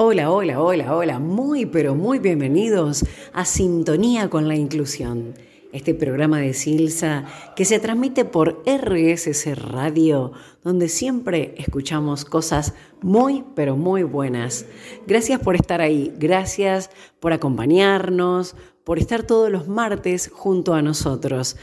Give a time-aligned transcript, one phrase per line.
[0.00, 5.34] Hola, hola, hola, hola, muy pero muy bienvenidos a Sintonía con la Inclusión,
[5.72, 7.24] este programa de Silsa
[7.56, 10.30] que se transmite por RSC Radio,
[10.62, 14.66] donde siempre escuchamos cosas muy pero muy buenas.
[15.08, 18.54] Gracias por estar ahí, gracias por acompañarnos,
[18.84, 21.56] por estar todos los martes junto a nosotros.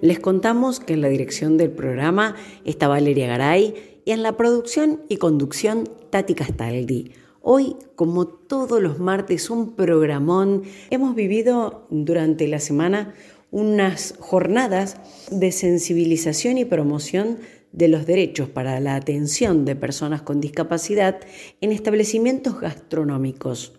[0.00, 5.02] Les contamos que en la dirección del programa está Valeria Garay y en la producción
[5.10, 7.21] y conducción Tati Castaldi.
[7.44, 10.62] Hoy, como todos los martes, un programón.
[10.90, 13.14] Hemos vivido durante la semana
[13.50, 14.96] unas jornadas
[15.28, 17.38] de sensibilización y promoción
[17.72, 21.18] de los derechos para la atención de personas con discapacidad
[21.60, 23.72] en establecimientos gastronómicos.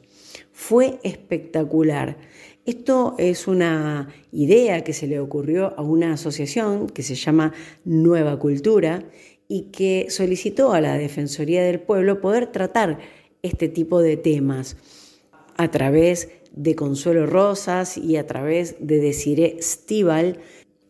[0.51, 2.17] Fue espectacular.
[2.65, 7.53] Esto es una idea que se le ocurrió a una asociación que se llama
[7.85, 9.05] Nueva Cultura
[9.47, 12.99] y que solicitó a la Defensoría del Pueblo poder tratar
[13.43, 14.77] este tipo de temas
[15.57, 20.39] a través de Consuelo Rosas y a través de Desiree Stival.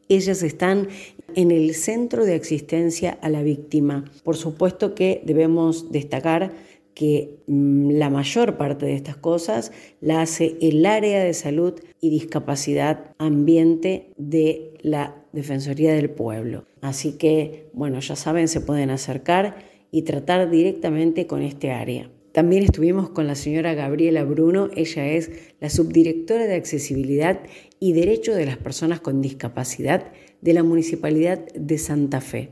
[0.07, 0.87] Ellas están
[1.35, 4.05] en el centro de asistencia a la víctima.
[4.23, 6.51] Por supuesto que debemos destacar
[6.93, 12.11] que mm, la mayor parte de estas cosas la hace el área de salud y
[12.11, 16.65] discapacidad ambiente de la Defensoría del Pueblo.
[16.81, 19.55] Así que, bueno, ya saben, se pueden acercar
[19.89, 22.11] y tratar directamente con este área.
[22.33, 27.39] También estuvimos con la señora Gabriela Bruno, ella es la subdirectora de Accesibilidad
[27.79, 32.49] y Derecho de las Personas con Discapacidad de la Municipalidad de Santa Fe.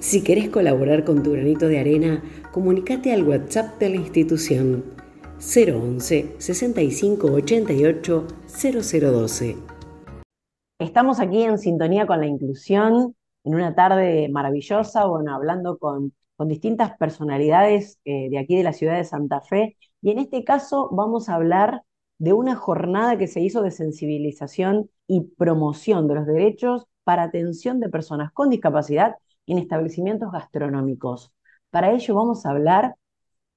[0.00, 4.84] Si querés colaborar con tu granito de arena, comunícate al WhatsApp de la institución
[5.38, 9.77] 011 65 88 0012.
[10.78, 16.12] Estamos aquí en sintonía con la inclusión, en una tarde maravillosa, bueno, hablando con,
[16.46, 19.76] distintas personalidades eh, de aquí de la ciudad de Santa Fe.
[20.00, 21.82] Y en este caso vamos a hablar
[22.18, 27.80] de una jornada que se hizo de sensibilización y promoción de los derechos para atención
[27.80, 29.16] de personas con discapacidad
[29.46, 31.32] en establecimientos gastronómicos.
[31.70, 32.94] Para ello vamos a hablar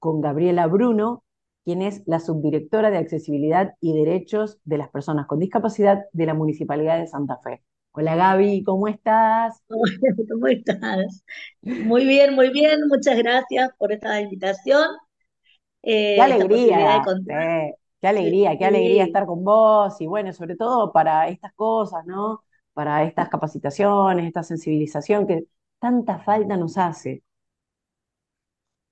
[0.00, 1.22] con Gabriela Bruno,
[1.64, 6.34] quien es la subdirectora de Accesibilidad y Derechos de las Personas con Discapacidad de la
[6.34, 7.62] Municipalidad de Santa Fe.
[7.92, 9.62] Hola Gaby, ¿cómo estás?
[10.30, 11.24] ¿Cómo estás?
[11.60, 12.80] Muy bien, muy bien.
[12.88, 14.88] Muchas gracias por esta invitación.
[15.82, 17.02] Eh, qué alegría,
[18.00, 22.44] qué alegría, qué alegría estar con vos y bueno, sobre todo para estas cosas, ¿no?
[22.72, 25.44] Para estas capacitaciones, esta sensibilización que
[25.78, 27.22] tanta falta nos hace.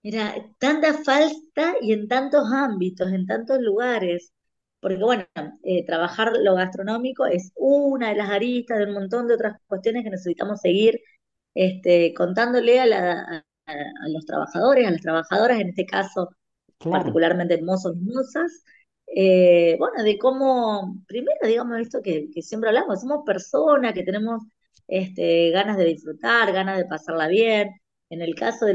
[0.03, 4.33] Mira, tanta falta y en tantos ámbitos, en tantos lugares,
[4.81, 5.27] porque bueno,
[5.62, 10.05] eh, trabajar lo gastronómico es una de las aristas de un montón de otras cuestiones
[10.05, 11.00] que necesitamos seguir
[11.55, 13.44] este, contándole a,
[14.09, 16.31] los trabajadores, a las trabajadoras, en este caso
[16.78, 18.65] particularmente hermosos y mozas,
[19.15, 24.43] eh, bueno, de cómo, primero, digamos esto que, siempre hablamos, somos personas que tenemos
[24.88, 27.71] este, ganas de disfrutar, ganas de pasarla bien,
[28.11, 28.75] en el caso de,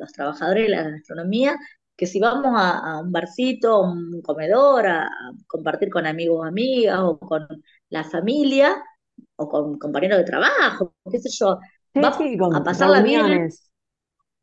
[0.00, 1.56] los trabajadores de la gastronomía,
[1.96, 5.08] que si vamos a, un barcito, un comedor, a,
[5.46, 7.46] compartir con amigos o amigas, o con
[7.90, 8.82] la familia,
[9.36, 11.58] o con compañeros de trabajo, qué sé yo,
[11.94, 13.70] a pasar reuniones,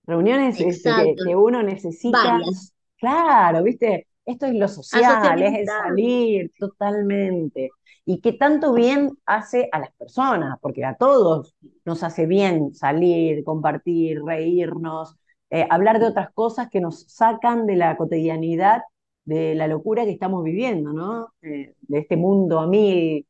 [0.05, 2.39] Reuniones este, que, uno necesita.
[2.97, 7.71] Claro, viste, esto es lo social, es el salir, totalmente.
[8.05, 13.43] Y qué tanto bien hace a las personas, porque a todos nos hace bien salir,
[13.43, 15.17] compartir, reírnos,
[15.49, 18.83] eh, hablar de otras cosas que nos sacan de la cotidianidad,
[19.25, 21.29] de la locura que estamos viviendo, ¿no?
[21.41, 23.25] Eh, de este mundo a mil.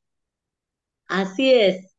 [1.07, 1.95] Así es.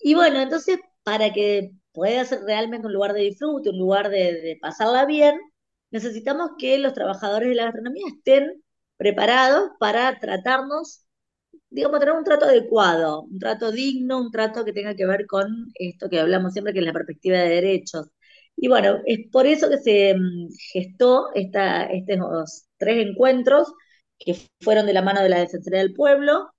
[0.00, 4.34] Y bueno, entonces, para que pueda ser realmente un lugar de disfrute, un lugar de,
[4.40, 5.40] de pasarla bien,
[5.90, 8.62] necesitamos que los trabajadores de la gastronomía estén
[8.96, 11.06] preparados para tratarnos,
[11.70, 15.68] digamos, tener un trato adecuado, un trato digno, un trato que tenga que ver con
[15.76, 18.08] esto que hablamos siempre, que es la perspectiva de derechos.
[18.60, 23.72] Y bueno, es por eso que se mm, gestó esta, estos tres encuentros
[24.18, 26.50] que fueron de la mano de la Defensoría del Pueblo,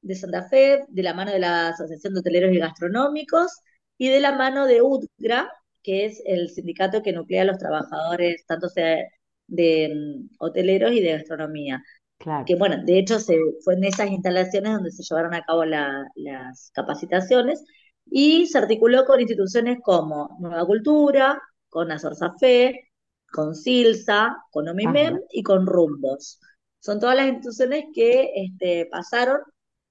[0.00, 3.52] de Santa Fe, de la mano de la Asociación de Hoteleros y Gastronómicos
[3.98, 5.50] y de la mano de UTGRA,
[5.82, 8.98] que es el sindicato que nuclea a los trabajadores, tanto sea
[9.46, 11.82] de mm, hoteleros y de gastronomía.
[12.18, 12.44] Claro.
[12.46, 16.70] Que bueno, de hecho se, fue en esas instalaciones donde se llevaron a cabo las
[16.72, 17.62] capacitaciones
[18.06, 22.92] y se articuló con instituciones como Nueva Cultura, con Azorzafe,
[23.32, 26.40] con Silsa, con Omimem y con Rumbos.
[26.80, 29.40] Son todas las instituciones que este, pasaron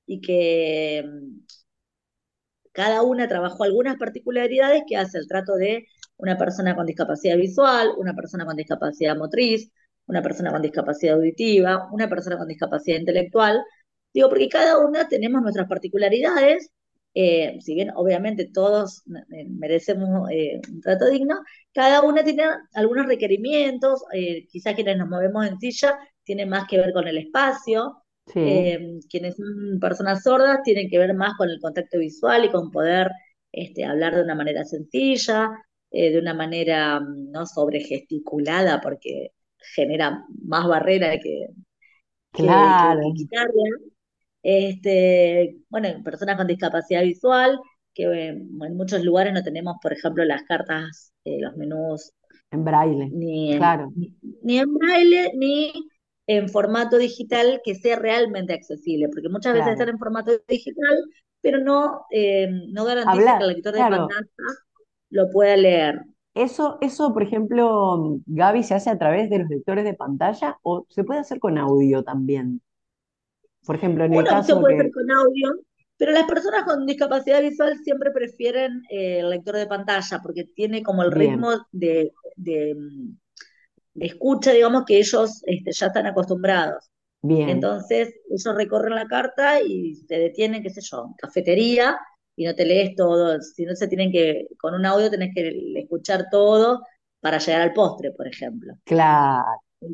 [0.05, 1.45] y que mm,
[2.71, 5.85] cada una trabajó algunas particularidades que hace el trato de
[6.17, 9.71] una persona con discapacidad visual, una persona con discapacidad motriz,
[10.07, 13.63] una persona con discapacidad auditiva, una persona con discapacidad intelectual.
[14.13, 16.69] Digo, porque cada una tenemos nuestras particularidades,
[17.15, 22.43] eh, si bien obviamente todos eh, merecemos eh, un trato digno, cada una tiene
[22.73, 24.03] algunos requerimientos,
[24.49, 29.79] quizás quienes nos movemos en silla tienen más que ver con el espacio, quienes son
[29.79, 33.09] personas sordas tienen que ver más con el contacto visual y con poder
[33.51, 35.51] este, hablar de una manera sencilla,
[35.91, 39.31] de una manera no sobregesticulada porque
[39.75, 41.47] genera más barrera que,
[43.27, 43.92] claro.
[44.43, 47.59] Este, bueno, personas con discapacidad visual,
[47.93, 52.11] que eh, en muchos lugares no tenemos, por ejemplo, las cartas, eh, los menús.
[52.51, 53.09] En braille.
[53.11, 53.91] Ni claro.
[54.43, 55.73] ni, en braille, ni
[56.27, 60.97] en formato digital que sea realmente accesible, porque muchas veces están en formato digital,
[61.41, 62.05] pero no,
[62.71, 64.27] no garantiza que el lector de pantalla
[65.09, 66.01] lo pueda leer.
[66.33, 70.85] Eso, eso, por ejemplo, Gaby, ¿se hace a través de los lectores de pantalla o
[70.89, 72.61] se puede hacer con audio también?
[73.65, 75.59] Por ejemplo, en el caso puede hacer con audio,
[75.97, 80.83] pero las personas con discapacidad visual siempre prefieren eh, el lector de pantalla porque tiene
[80.83, 82.75] como el ritmo de, de,
[83.95, 86.89] escucha, digamos, que ellos este, ya están acostumbrados.
[87.21, 87.47] Bien.
[87.47, 91.97] Entonces, ellos recorren la carta y se detienen, qué sé yo, cafetería,
[92.35, 95.53] y no te lees todo, si no se tienen que, con un audio tenés que
[95.77, 96.81] escuchar todo
[97.21, 98.73] para llegar al postre, por ejemplo.
[98.83, 99.45] Claro,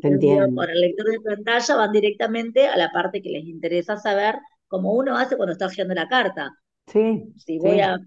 [0.02, 0.54] entiendo.
[0.54, 4.36] Con el lector de pantalla van directamente a la parte que les interesa saber,
[4.68, 6.50] como uno hace cuando está haciendo la carta.
[6.86, 7.24] Sí.
[7.36, 7.98] Si voy a,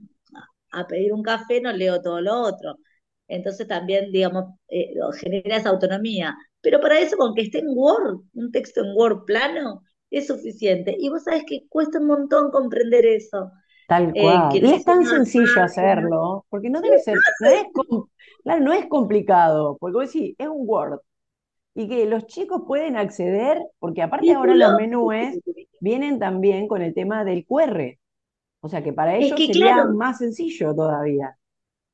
[0.88, 2.78] pedir un café, no leo todo lo otro.
[3.28, 6.36] Entonces también, digamos, eh, genera esa autonomía.
[6.62, 10.96] Pero para eso, con que esté en Word, un texto en Word plano, es suficiente.
[10.98, 13.52] Y vos sabés que cuesta un montón comprender eso.
[13.88, 14.56] Tal eh, cual.
[14.56, 17.64] y es tan sencillo hacerlo, porque no debe ser, no es,
[18.44, 21.00] claro, no es complicado, porque vos decís, es un Word.
[21.76, 25.40] Y que los chicos pueden acceder, porque aparte ahora los menúes
[25.80, 27.98] vienen también con el tema del QR.
[28.62, 31.38] O sea que para ellos sería más sencillo todavía.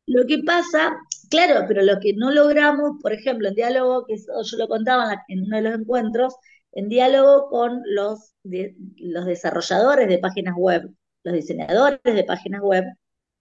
[0.06, 0.98] Lo que pasa,
[1.30, 5.44] claro, pero lo que no logramos, por ejemplo, en diálogo, que yo lo contaba en,
[5.44, 6.36] uno de los encuentros,
[6.72, 10.90] en diálogo con los, los desarrolladores de páginas web,
[11.24, 12.86] los diseñadores de páginas web,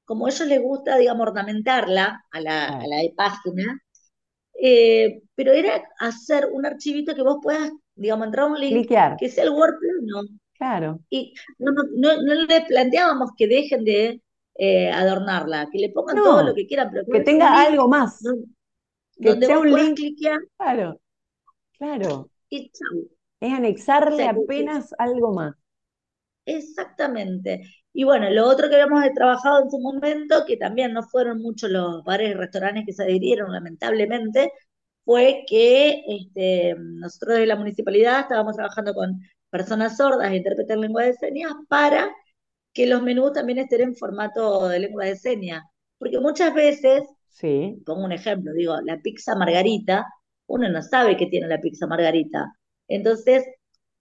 [0.04, 3.82] como a ellos les gusta, digamos, ornamentarla a la, a la página,
[4.60, 8.88] eh, pero era hacer un archivito que vos puedas, digamos, entrar a un link
[9.18, 10.28] que sea el Word plano.
[10.54, 11.00] Claro.
[11.08, 14.20] Y no, no, no, le planteábamos que dejen de
[14.56, 18.20] eh, adornarla, que le pongan todo lo que quieran, pero que tenga algo más.
[19.20, 19.96] que donde sea un link.
[19.96, 21.00] Cliquear, claro,
[21.78, 22.28] claro.
[22.50, 23.08] Y chau.
[23.40, 25.54] Es anexarle apenas algo más.
[26.44, 27.62] Exactamente.
[27.92, 31.70] Y bueno, lo otro que habíamos trabajado en su momento, que también no fueron muchos
[31.70, 34.52] los bares y restaurantes que se adhirieron, lamentablemente,
[35.04, 40.82] fue que este, nosotros de la municipalidad estábamos trabajando con personas sordas e intérpretes en
[40.82, 42.10] lengua de señas para
[42.72, 45.64] que los menús también estén en formato de lengua de señas.
[45.98, 47.82] Porque muchas veces, sí.
[47.86, 50.06] pongo un ejemplo, digo, la pizza margarita,
[50.46, 52.52] uno no sabe qué tiene la pizza margarita.
[52.86, 53.44] Entonces,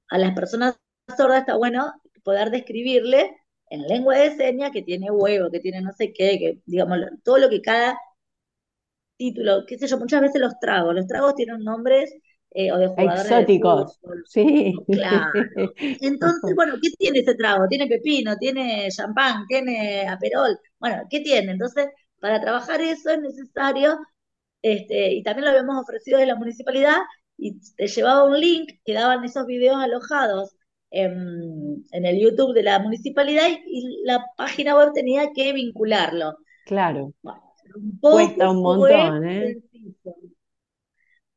[0.10, 0.78] a las personas
[1.18, 3.36] sordas está bueno poder describirle
[3.70, 7.38] en lengua de señas que tiene huevo, que tiene no sé qué, que digamos, todo
[7.38, 7.98] lo que cada
[9.18, 12.14] título, qué sé yo, muchas veces los tragos, los tragos tienen nombres
[12.52, 14.74] eh, o de jugadores exóticos, sí.
[14.92, 15.32] Claro.
[16.02, 17.68] Entonces, bueno, ¿qué tiene ese trago?
[17.68, 21.52] Tiene pepino, tiene champán, tiene aperol, bueno, ¿qué tiene?
[21.52, 21.88] Entonces,
[22.20, 23.98] para trabajar eso es necesario,
[24.62, 26.98] este, y también lo habíamos ofrecido de la municipalidad,
[27.38, 30.57] y te llevaba un link que daban esos videos alojados
[30.92, 36.38] en, el YouTube de la municipalidad y la página web tenía que vincularlo.
[36.66, 37.14] Claro.
[38.02, 39.58] cuesta un montón, ¿eh?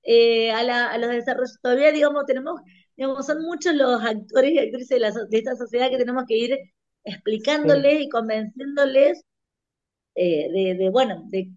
[0.02, 0.50] ¿eh?
[0.52, 2.61] a, los desarrollos, todavía, digamos, tenemos,
[2.97, 6.59] digamos, son muchos los actores y actrices de, esta sociedad que tenemos que ir
[7.04, 9.25] explicándoles y convenciéndoles
[10.14, 11.50] eh, de, bueno, de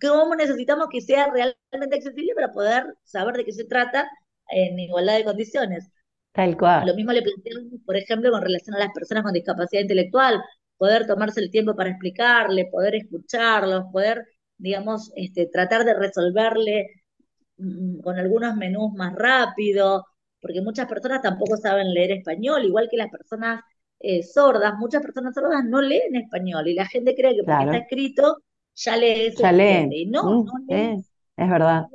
[0.00, 4.08] cómo necesitamos que sea realmente accesible para poder saber de qué se trata
[4.50, 5.90] en igualdad de condiciones.
[6.34, 6.86] Tal cual.
[6.86, 10.42] Lo mismo le planteamos, por ejemplo, con relación a las personas con discapacidad intelectual,
[10.76, 14.26] poder tomarse el tiempo para explicarle, poder escucharlos, poder,
[14.58, 17.04] digamos, este, tratar de resolverle
[17.58, 20.04] mm, con algunos menús más rápido,
[20.40, 23.60] porque muchas personas tampoco saben leer español, igual que las personas
[24.00, 27.76] eh, sordas, muchas personas sordas no leen español y la gente cree que porque está
[27.78, 28.38] escrito
[28.74, 29.42] ya lee eso.
[29.42, 29.88] Ya lee.
[30.02, 31.04] Y no, mm, no lee.
[31.36, 31.86] es verdad.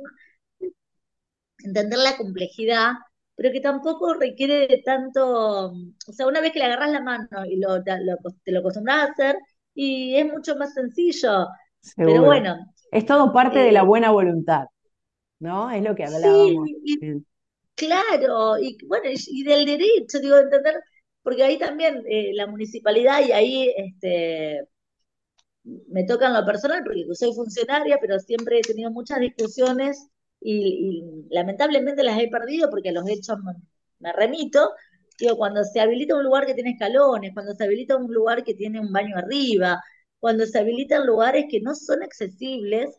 [1.58, 2.92] Entender la complejidad
[3.40, 7.46] pero que tampoco requiere de tanto, o sea, una vez que le agarras la mano
[7.46, 9.36] y lo, te lo acostumbras a hacer,
[9.72, 11.46] y es mucho más sencillo.
[11.96, 12.58] Pero bueno.
[12.92, 14.66] Es todo parte de la eh, buena voluntad,
[15.38, 15.70] ¿no?
[15.70, 16.68] Es lo que hablábamos.
[16.84, 17.24] Sí,
[17.76, 20.74] claro, y bueno, y del derecho, digo, entender,
[21.22, 24.68] porque ahí también eh, la municipalidad y ahí este,
[25.64, 30.09] me toca en lo personal, porque soy funcionaria, pero siempre he tenido muchas discusiones
[30.40, 33.38] y, lamentablemente las he perdido porque los hechos
[33.98, 34.70] me, remito.
[35.18, 38.54] Digo, cuando se habilita un lugar que tiene escalones, cuando se habilita un lugar que
[38.54, 39.82] tiene un baño arriba,
[40.18, 42.98] cuando se habilitan lugares que no son accesibles,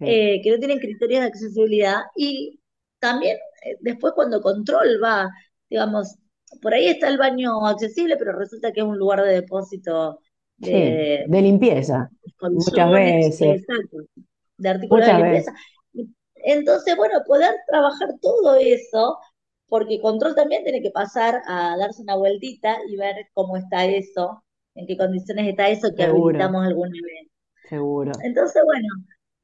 [0.00, 2.60] eh, que no tienen criterios de accesibilidad, y
[2.98, 5.30] también eh, después cuando control va,
[5.70, 6.16] digamos,
[6.60, 10.18] por ahí está el baño accesible, pero resulta que es un lugar de depósito
[10.58, 13.62] de, de limpieza, muchas veces.
[13.62, 13.96] Exacto,
[14.58, 15.54] de artículos de limpieza.
[16.42, 19.18] Entonces, bueno, poder trabajar todo eso,
[19.68, 24.44] porque control también tiene que pasar a darse una vueltita y ver cómo está eso,
[24.74, 27.30] en qué condiciones está eso que habilitamos algún nivel.
[27.68, 28.12] Seguro.
[28.22, 28.88] Entonces, bueno.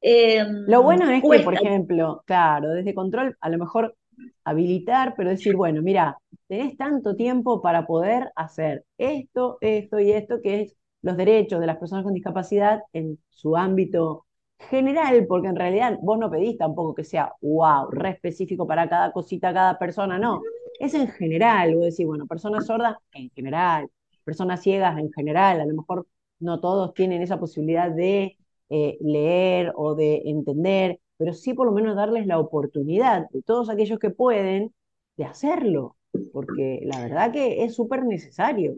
[0.00, 3.96] Em, Lo bueno es que, por ejemplo, claro, desde control, a lo mejor
[4.44, 10.40] habilitar, pero decir, bueno, mira, tenés tanto tiempo para poder hacer esto, esto y esto,
[10.42, 14.26] que es los derechos de las personas con discapacidad en su ámbito
[14.58, 19.12] general, porque en realidad vos no pedís tampoco que sea, wow, re específico para cada
[19.12, 20.42] cosita, cada persona, no.
[20.78, 23.88] Es en general, vos decís, bueno, personas sordas en general,
[24.24, 26.06] personas ciegas en general, a lo mejor
[26.40, 28.36] no todos tienen esa posibilidad de
[28.70, 33.70] eh, leer o de entender, pero sí por lo menos darles la oportunidad de todos
[33.70, 34.72] aquellos que pueden
[35.16, 35.96] de hacerlo,
[36.32, 38.76] porque la verdad que es súper necesario.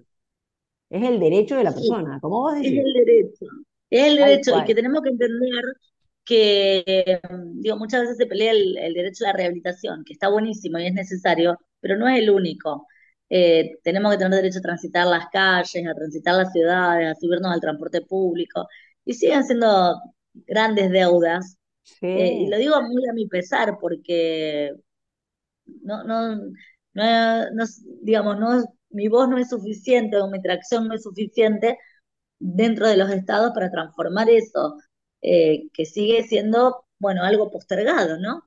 [0.89, 2.73] Es el derecho de la persona, como vos decís.
[2.73, 3.47] Es el derecho.
[3.91, 5.65] Es el derecho, y que tenemos que entender
[6.25, 7.21] que,
[7.55, 10.95] digo, muchas veces se pelea el, derecho a la rehabilitación, que está buenísimo y es
[10.95, 12.87] necesario, pero no es el único.
[13.29, 17.53] Eh, tenemos que tener derecho a transitar las calles, a transitar las ciudades, a subirnos
[17.53, 18.69] al transporte público,
[19.05, 19.97] y siguen siendo
[20.47, 21.57] grandes deudas.
[22.01, 24.73] Eh, y lo digo muy a mi pesar, porque
[25.83, 26.37] no, no,
[26.95, 27.65] no,
[28.03, 31.79] digamos, no, mi voz no es suficiente o mi tracción no es suficiente
[32.41, 34.77] dentro de los estados para transformar eso,
[35.23, 38.45] eh, que sigue siendo, bueno, algo postergado, ¿no?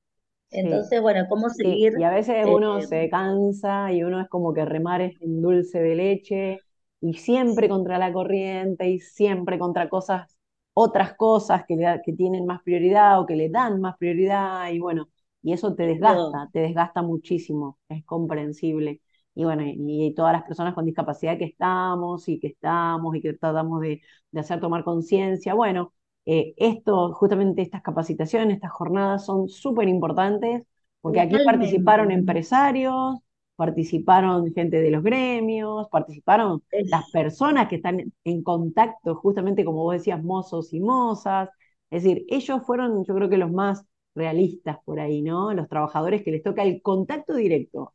[0.51, 1.93] Entonces, bueno, ¿cómo seguir?
[1.97, 5.41] Y a veces uno eh, se cansa y uno es como que remar es un
[5.41, 6.63] dulce de leche
[7.01, 10.38] y siempre contra la corriente y siempre contra cosas,
[10.73, 15.09] otras cosas que, que tienen más prioridad o que le dan más prioridad y bueno,
[15.41, 19.01] y eso te desgasta, te desgasta muchísimo, es comprensible
[19.35, 23.33] y bueno, y, todas las personas con discapacidad que estamos y que estamos y que
[23.33, 24.01] tratamos de,
[24.35, 25.53] hacer tomar conciencia.
[25.53, 25.93] Bueno,
[26.25, 30.63] eh, esto, justamente estas capacitaciones, estas jornadas son súper importantes
[31.01, 33.19] porque aquí participaron empresarios,
[33.57, 39.95] participaron gente de los gremios, participaron las personas que están en contacto, justamente como vos
[39.95, 41.49] decías, mozos y mozas.
[41.89, 43.85] Es decir, ellos fueron, yo creo que los más
[44.15, 45.53] realistas por ahí, ¿no?
[45.53, 47.93] Los trabajadores que les toca el contacto directo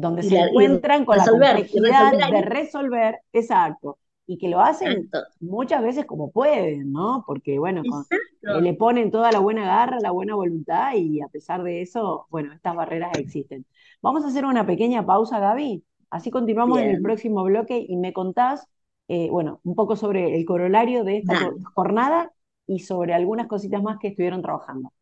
[0.00, 6.04] donde se encuentran con la complejidad de resolver, exacto, y que lo hacen muchas veces
[6.04, 7.24] como pueden, ¿no?
[7.26, 11.62] Porque, bueno, eh, le ponen toda la buena garra, la buena voluntad, y a pesar
[11.62, 13.66] de eso, bueno, estas barreras existen.
[14.02, 18.12] Vamos a hacer una pequeña pausa, Gaby, así continuamos en el próximo bloque y me
[18.12, 18.68] contás,
[19.08, 21.34] eh, bueno, un poco sobre el corolario de esta
[21.74, 22.32] jornada
[22.66, 24.92] y sobre algunas cositas más que estuvieron trabajando.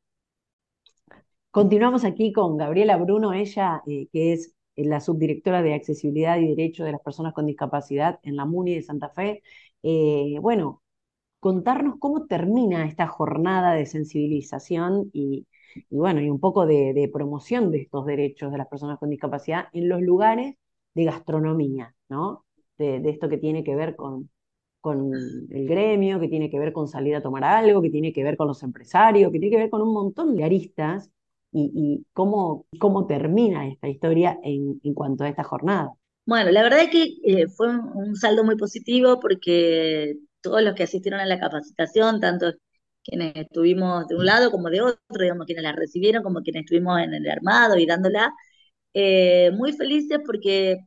[1.50, 6.86] Continuamos aquí con Gabriela Bruno, ella eh, que es la subdirectora de Accesibilidad y Derechos
[6.86, 9.42] de las Personas con Discapacidad en la MUNI de Santa Fe.
[9.82, 10.82] Eh, bueno,
[11.40, 15.46] contarnos cómo termina esta jornada de sensibilización y,
[15.90, 19.88] bueno, y un poco de, promoción de estos derechos de las personas con discapacidad en
[19.88, 20.56] los lugares
[20.94, 22.44] de gastronomía, ¿no?
[22.78, 24.30] De, esto que tiene que ver con,
[24.80, 28.24] con el gremio, que tiene que ver con salir a tomar algo, que tiene que
[28.24, 31.10] ver con los empresarios, que tiene que ver con un montón de aristas
[31.58, 35.92] y, cómo, cómo termina esta historia en, en cuanto a esta jornada.
[36.26, 40.82] Bueno, la verdad es que eh, fue un, saldo muy positivo porque todos los que
[40.82, 42.52] asistieron a la capacitación, tanto
[43.04, 47.00] quienes estuvimos de un lado como de otro, digamos, quienes la recibieron como quienes estuvimos
[47.00, 48.32] en el armado y dándola,
[48.94, 50.78] eh, muy felices porque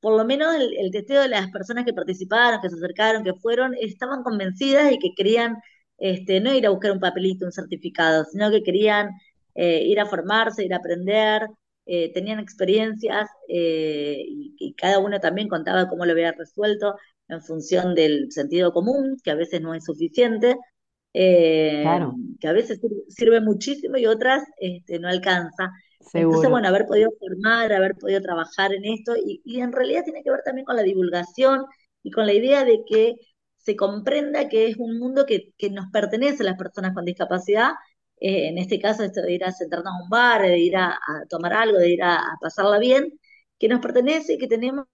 [0.00, 3.34] por lo menos el, el, testeo de las personas que participaron, que se acercaron, que
[3.34, 5.56] fueron, estaban convencidas y que querían
[5.98, 9.10] este, no ir a buscar un papelito, un certificado, sino que querían
[9.54, 11.46] eh, ir a formarse, ir a aprender,
[11.84, 16.96] eh, tenían experiencias eh, y, cada uno también contaba cómo lo había resuelto
[17.28, 20.56] en función del sentido común, que a veces no es suficiente,
[21.12, 25.70] que a veces sirve, muchísimo y otras este, no alcanza.
[26.14, 30.22] Entonces, bueno, haber podido formar, haber podido trabajar en esto y, y en realidad tiene
[30.22, 31.64] que ver también con la divulgación
[32.02, 33.14] y con la idea de que
[33.62, 37.72] se comprenda que es un mundo que, nos pertenece a las personas con discapacidad.
[38.20, 40.98] Eh, en este caso, esto de ir a sentarnos a un bar, de ir a,
[41.28, 43.18] tomar algo, de ir a, pasarla bien,
[43.58, 44.86] que nos pertenece que tenemos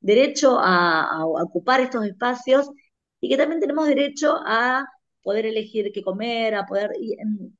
[0.00, 2.70] derecho a, ocupar estos espacios
[3.20, 4.86] y que también tenemos derecho a
[5.22, 7.16] poder elegir qué comer, a poder, y,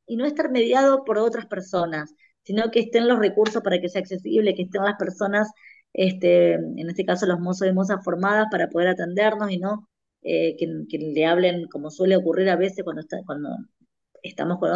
[0.07, 4.01] y, no estar mediado por otras personas, sino que estén los recursos para que sea
[4.03, 5.51] accesible, que estén las personas,
[5.93, 9.89] este, en este caso los mozos y mozas formadas para poder atendernos y no
[10.29, 13.51] eh, que, le hablen, como suele ocurrir a veces cuando, está, cuando
[14.23, 14.71] estamos con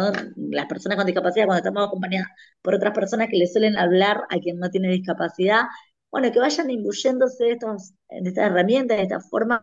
[0.51, 2.29] las personas con discapacidad, cuando estamos acompañadas
[2.61, 5.63] por otras personas que le suelen hablar a quien no tiene discapacidad,
[6.11, 9.61] bueno, que vayan imbuyéndose de, estos, de estas herramientas, de estas formas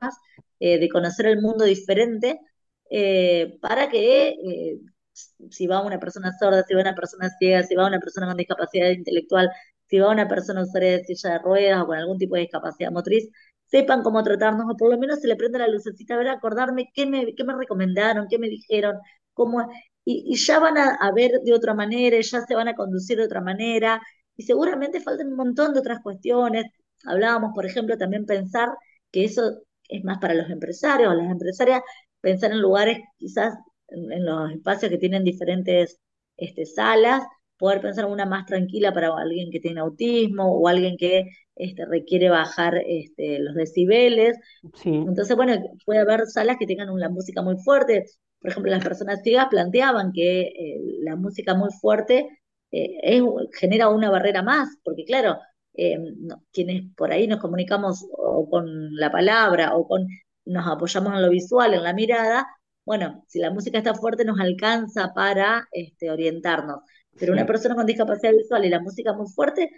[0.60, 2.40] eh, de conocer el mundo diferente,
[2.90, 4.36] eh, para que
[5.50, 8.36] si va una persona sorda, si va una persona ciega, si va una persona con
[8.36, 9.50] discapacidad intelectual,
[9.86, 12.90] si va una persona usuaria de silla de ruedas o con algún tipo de discapacidad
[12.92, 13.28] motriz,
[13.70, 16.90] sepan cómo tratarnos, o por lo menos se le prende la lucecita, a ver, acordarme
[16.94, 18.96] qué me, qué me recomendaron, qué me dijeron,
[19.34, 19.68] cómo,
[20.04, 23.40] y, ya van a, ver de otra manera, ya se van a conducir de otra
[23.42, 24.00] manera,
[24.36, 26.66] y seguramente faltan un montón de otras cuestiones.
[27.04, 28.70] Hablábamos, por ejemplo, también pensar
[29.10, 31.82] que eso es más para los empresarios, las empresarias,
[32.20, 33.54] pensar en lugares quizás
[33.88, 35.98] en, los espacios que tienen diferentes
[36.36, 37.22] este, salas,
[37.58, 42.30] poder pensar una más tranquila para alguien que tiene autismo o alguien que este, requiere
[42.30, 44.38] bajar este, los decibeles.
[44.84, 48.04] Entonces, bueno, puede haber salas que tengan una música muy fuerte.
[48.40, 52.28] Por ejemplo, las personas ciegas planteaban que eh, la música muy fuerte
[52.70, 55.38] eh, genera una barrera más, porque claro,
[55.74, 55.98] eh,
[56.52, 60.06] quienes por ahí nos comunicamos o con la palabra o con
[60.44, 62.46] nos apoyamos en lo visual, en la mirada,
[62.88, 66.80] bueno, si la música está fuerte nos alcanza para este, orientarnos.
[67.18, 69.70] Pero una persona con discapacidad visual y la música muy fuerte,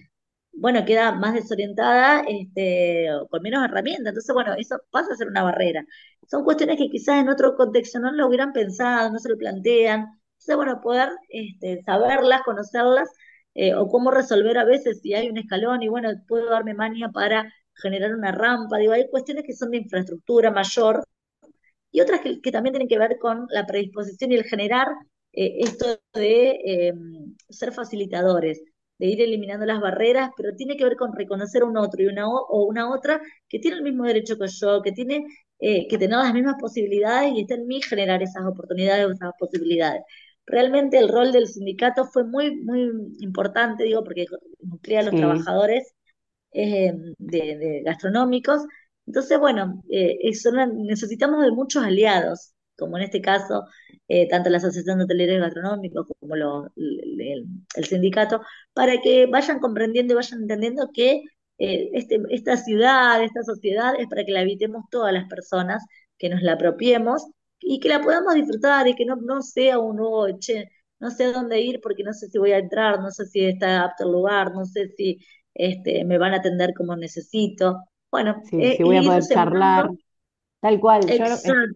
[0.53, 4.09] bueno, queda más desorientada, este, con menos herramientas.
[4.09, 5.85] Entonces, bueno, eso pasa a ser una barrera.
[6.29, 10.07] Son cuestiones que quizás en otro contexto no lo hubieran pensado, no se lo plantean.
[10.33, 13.09] Entonces, bueno, poder este, saberlas, conocerlas,
[13.55, 17.09] eh, o cómo resolver a veces si hay un escalón y bueno, puedo darme mania
[17.11, 18.79] para generar una rampa.
[18.79, 21.05] Digo, hay cuestiones que son de infraestructura mayor
[21.91, 24.89] y otras que, que también tienen que ver con la predisposición y el generar
[25.33, 26.95] eh, esto de eh,
[27.49, 28.63] ser facilitadores,
[28.99, 32.07] de ir eliminando las barreras, pero tiene que ver con reconocer a un otro y
[32.07, 35.25] una o una otra que tiene el mismo derecho que yo, que tiene
[35.61, 39.33] eh, que tener las mismas posibilidades y está en mí generar esas oportunidades o esas
[39.39, 40.03] posibilidades.
[40.47, 42.91] Realmente el rol del sindicato fue muy, muy
[43.21, 44.27] importante, digo, porque
[44.61, 45.95] nuclea a los trabajadores
[46.53, 48.63] de, gastronómicos.
[49.07, 53.65] Entonces, bueno, eso, necesitamos de muchos aliados, como en este caso
[54.09, 58.41] eh, tanto la Asociación de Hoteleros Gastronómicos como el, sindicato,
[58.73, 61.23] para que vayan comprendiendo y vayan entendiendo que
[61.59, 65.85] eh, este, esta ciudad, esta sociedad es para que la habitemos todas las personas,
[66.19, 67.25] que nos la apropiemos
[67.61, 70.27] y que la podamos disfrutar y que no, no sea un nuevo,
[70.99, 73.45] no sé a dónde ir porque no sé si voy a entrar, no sé si
[73.45, 75.19] está apto el lugar, no sé si
[75.55, 77.85] este, me van a atender como necesito.
[78.11, 79.91] Bueno, eh, si voy a poder charlar.
[80.61, 81.25] Tal cual, yo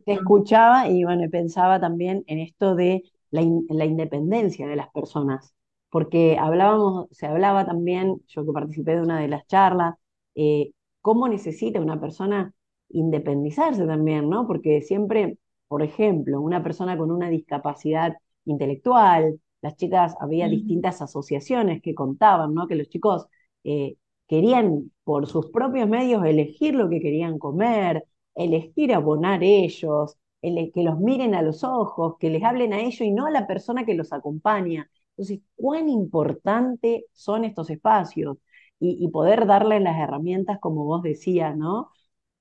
[0.04, 5.54] te escuchaba y bueno, pensaba también en esto de la, independencia de las personas,
[5.90, 9.94] porque hablábamos, se hablaba también, yo que participé de una de las charlas,
[10.34, 12.52] eh, cómo necesita una persona
[12.90, 14.46] independizarse también, ¿no?
[14.46, 21.80] Porque siempre, por ejemplo, una persona con una discapacidad intelectual, las chicas, había distintas asociaciones
[21.80, 22.68] que contaban, ¿no?
[22.68, 23.26] Que los chicos
[23.64, 23.96] eh,
[24.28, 30.98] querían por sus propios medios elegir lo que querían comer, elegir abonar ellos, que los
[31.00, 33.94] miren a los ojos, que les hablen a ellos y no a la persona que
[33.94, 34.90] los acompaña.
[35.16, 38.38] Entonces, cuán importante son estos espacios
[38.80, 41.90] y, poder darles las herramientas, como vos decías, ¿no?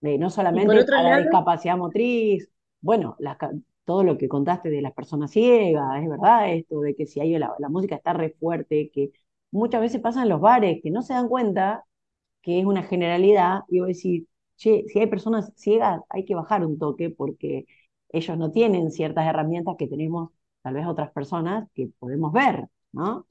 [0.02, 2.50] no solamente para la discapacidad motriz,
[2.82, 3.16] bueno,
[3.86, 7.38] todo lo que contaste de las personas ciegas, es verdad esto, de que si hay
[7.38, 9.12] la, música está re fuerte, que
[9.52, 11.86] muchas veces pasan en los bares que no se dan cuenta
[12.42, 14.28] que es una generalidad, y voy a decir,
[14.58, 17.66] che, si hay personas ciegas hay que bajar un toque porque
[18.10, 23.28] ellos no tienen ciertas herramientas que tenemos tal vez otras personas que podemos ver, ¿no?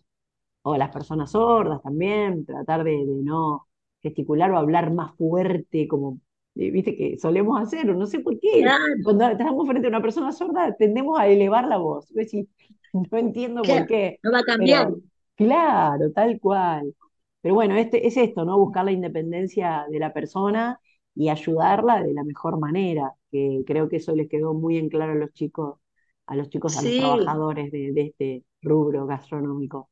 [0.62, 3.66] O las personas sordas también, tratar de, no
[4.02, 6.18] gesticular o hablar más fuerte, como
[6.56, 8.64] eh, viste que solemos hacer, no sé por qué.
[9.02, 12.12] Cuando estamos frente a una persona sorda tendemos a elevar la voz.
[12.92, 14.18] no entiendo por qué.
[14.22, 14.92] No va a cambiar.
[15.36, 16.94] claro, tal cual.
[17.40, 18.58] Pero bueno, este, es esto, ¿no?
[18.58, 20.78] Buscar la independencia de la persona
[21.14, 25.12] y ayudarla de la mejor manera, que creo que eso les quedó muy en claro
[25.12, 25.78] a los chicos,
[26.26, 29.90] a los chicos, a los trabajadores de, este rubro gastronómico.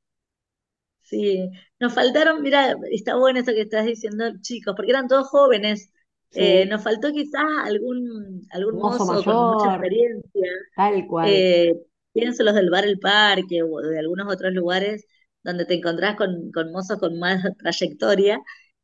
[1.02, 5.92] Sí, nos faltaron, mira, está bueno eso que estás diciendo, chicos, porque eran todos jóvenes.
[6.32, 10.48] Eh, nos faltó quizás algún, algún mozo, con mucha experiencia.
[10.76, 11.28] Tal cual.
[11.28, 11.74] Eh,
[12.12, 15.06] pienso los del bar El Parque o de algunos otros lugares
[15.42, 18.40] donde te encontrás con, con mozos con más trayectoria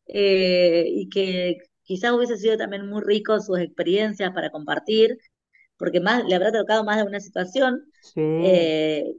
[0.06, 5.18] eh, y que quizás hubiese sido también muy rico sus experiencias para compartir,
[5.78, 7.84] porque más le habrá tocado más de una situación.
[8.16, 9.14] Eh,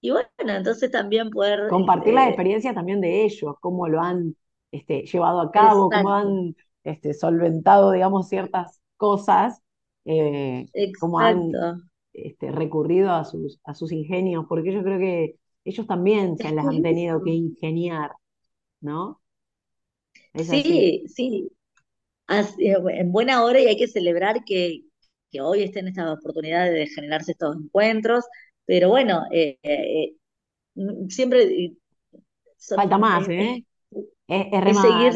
[0.00, 1.68] y bueno, entonces también poder...
[1.68, 4.36] Compartir la experiencia también de ellos, cómo lo han
[4.70, 9.60] este, llevado a cabo, cómo han este, solventado, digamos, ciertas cosas,
[10.04, 10.66] eh,
[11.00, 11.52] cómo han
[12.12, 16.66] este, recurrido a sus, a sus ingenios, porque yo creo que ellos también se las
[16.66, 18.12] han tenido que ingeniar,
[18.80, 19.20] ¿no?
[20.34, 21.50] sí, sí.
[22.30, 24.82] Eh, en buena hora y hay que celebrar que,
[25.40, 28.24] hoy estén estas oportunidades de generarse estos encuentros,
[28.64, 30.14] pero bueno, eh, eh,
[30.74, 31.72] mm, siempre...
[32.76, 33.64] Falta más, ¿eh?
[34.28, 35.12] Es, es, seguir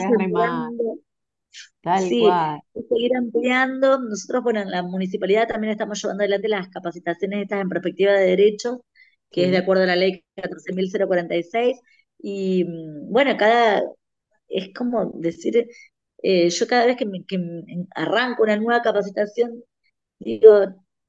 [1.83, 2.61] Tal cual.
[2.89, 3.99] seguir ampliando.
[4.01, 8.27] Nosotros, bueno, en la municipalidad también estamos llevando adelante las capacitaciones estas en perspectiva de
[8.27, 8.79] derechos,
[9.31, 11.79] que es de acuerdo a la ley 14.046.
[12.19, 13.83] Y mm, bueno, cada,
[14.49, 15.69] es como decir,
[16.23, 17.25] eh, yo cada vez que, me,
[17.95, 19.63] arranco una nueva capacitación,
[20.19, 20.53] digo,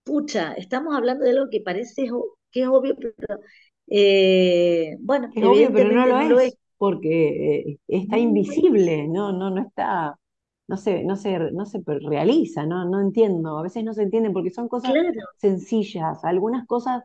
[0.03, 2.09] pucha, estamos hablando de algo que parece
[2.51, 3.39] que es obvio, pero
[3.87, 9.61] eh, bueno, es obvio, pero no lo, es, porque eh, está invisible, no, no, no
[9.61, 10.19] está,
[10.67, 14.33] no se, no se, no se realiza, no, no entiendo, a veces no se entienden
[14.33, 14.93] porque son cosas
[15.37, 17.03] sencillas, algunas cosas,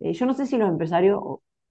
[0.00, 1.20] yo no sé si los empresarios,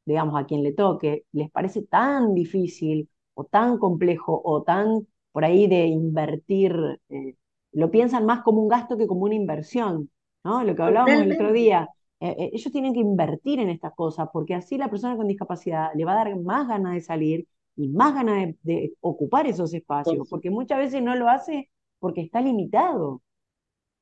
[0.06, 5.46] digamos, a quien le toque, les parece tan difícil o tan complejo o tan por
[5.46, 6.74] ahí de invertir,
[7.10, 7.36] eh,
[7.72, 10.10] lo piensan más como un gasto que como una inversión,
[10.44, 10.64] ¿no?
[10.64, 11.88] Lo que hablábamos el otro día.
[12.20, 15.90] Eh, eh, ellos tienen que invertir en estas cosas porque así la persona con discapacidad
[15.96, 20.28] le va a dar más ganas de salir y más ganas de, ocupar esos espacios,
[20.30, 23.22] porque muchas veces no lo hace porque está limitado,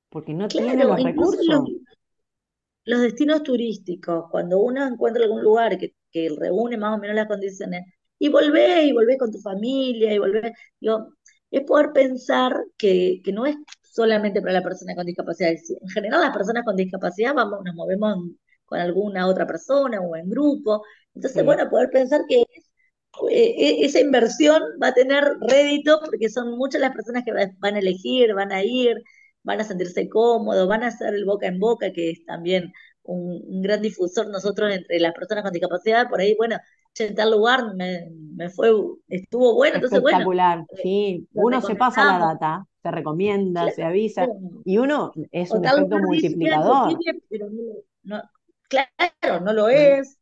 [0.09, 1.45] porque no tiene los recursos.
[2.85, 7.27] Los, destinos turísticos, cuando uno encuentra algún lugar que, que reúne más o menos las
[7.27, 7.85] condiciones,
[8.17, 11.13] y volvés, y volvés con tu familia, y volvés, digo,
[11.51, 15.51] es poder pensar que, que no es solamente para la persona con discapacidad.
[15.51, 18.17] En general, las personas con discapacidad vamos, nos movemos
[18.65, 20.83] con alguna otra persona o en grupo.
[21.15, 22.43] Entonces, bueno, poder pensar que
[23.31, 27.75] eh, e, esa inversión va a tener rédito porque son muchas las personas que van
[27.75, 28.95] a elegir, van a ir,
[29.43, 32.71] van a sentirse cómodos, van a hacer el boca en boca, que es también
[33.03, 36.09] un, un gran difusor nosotros entre las personas con discapacidad.
[36.09, 36.57] Por ahí, bueno,
[36.97, 38.69] en tal lugar me, fue,
[39.07, 39.75] estuvo bueno.
[39.75, 41.27] Entonces, Espectacular, eh, sí.
[41.33, 44.27] Uno se pasa la data, se recomienda, se avisa,
[44.65, 46.97] y uno es un efecto multiplicador.
[48.67, 50.17] claro, no lo es.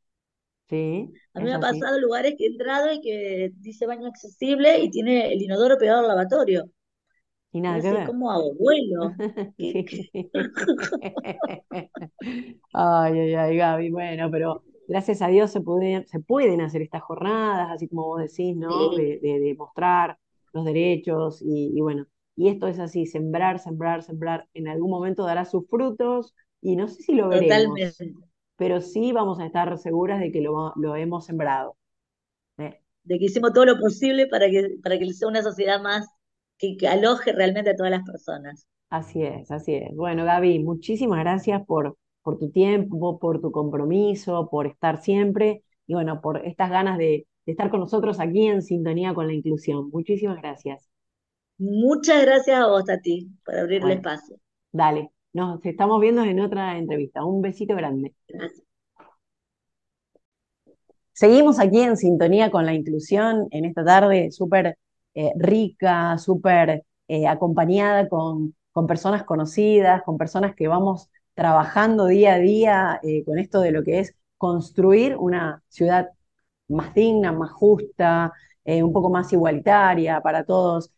[0.70, 4.80] Sí, a mí me ha pasado lugares que he entrado y que dice baño accesible
[4.80, 6.70] y tiene el inodoro pegado al lavatorio.
[7.52, 8.06] Y nada que ver.
[8.06, 9.14] como abuelo.
[12.74, 17.04] ay, ay, ay, Gaby, bueno, pero gracias a Dios se pueden, se pueden hacer estas
[17.04, 18.90] jornadas, así como vos decís, ¿no?
[18.96, 20.18] De, de, mostrar
[20.54, 25.46] los derechos y, bueno, y esto es así, sembrar, sembrar, sembrar, en algún momento dará
[25.46, 27.78] sus frutos y no sé si lo veremos,
[28.56, 31.76] pero sí vamos a estar seguras de que lo, lo hemos sembrado.
[32.58, 32.82] ¿eh?
[33.04, 36.08] De que hicimos todo lo posible para que, para que sea una sociedad más
[36.58, 38.68] que, que aloje realmente a todas las personas.
[38.90, 39.96] Así es, así es.
[39.96, 41.98] Bueno, Gaby, muchísimas gracias por,
[42.28, 47.26] por tu tiempo, por tu compromiso, por estar siempre y bueno, por estas ganas de,
[47.46, 49.90] estar con nosotros aquí en sintonía con la inclusión.
[49.92, 50.90] Muchísimas gracias.
[51.58, 54.36] Muchas gracias a vos, Tati, por abrir el espacio.
[54.74, 57.24] Dale, nos estamos viendo en otra entrevista.
[57.24, 58.14] Un besito grande.
[58.28, 58.62] Gracias.
[61.14, 64.78] Seguimos aquí en sintonía con la inclusión en esta tarde súper
[65.14, 72.34] eh, rica, súper eh, acompañada con, con, personas conocidas, con personas que vamos trabajando día
[72.36, 76.10] a día eh, con esto de lo que es construir una ciudad
[76.68, 78.34] más digna, más justa,
[78.66, 80.92] eh, un poco más igualitaria para todos.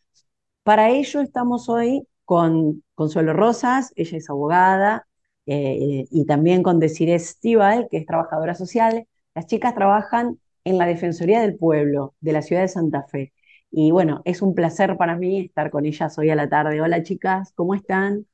[0.63, 5.07] Para ello estamos hoy con Consuelo Rosas, ella es abogada,
[5.45, 9.07] eh, y también con Desiree Stival, que es trabajadora social.
[9.35, 13.33] Las chicas trabajan en la Defensoría del Pueblo de la ciudad de Santa Fe.
[13.71, 16.81] Y bueno, es un placer para mí estar con ellas hoy a la tarde.
[16.81, 18.25] Hola chicas, ¿cómo están?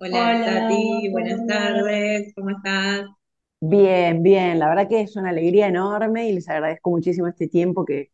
[0.00, 3.06] Hola, Tati, buenas tardes, ¿cómo estás?
[3.60, 7.84] Bien, bien, la verdad que es una alegría enorme y les agradezco muchísimo este tiempo
[7.84, 8.10] que,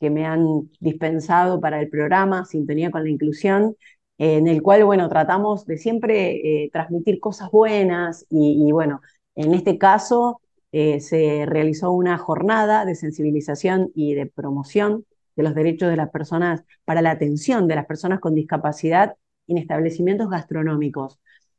[0.00, 3.76] que me han dispensado para el programa Sintonía con la Inclusión,
[4.18, 9.00] en el cual, bueno, tratamos de siempre eh, transmitir cosas buenas y, bueno,
[9.36, 10.40] en este caso
[10.72, 16.10] eh, se realizó una jornada de sensibilización y de promoción de los derechos de las
[16.10, 19.16] personas para la atención de las personas con discapacidad
[19.46, 21.18] en establecimientos gastronómicos.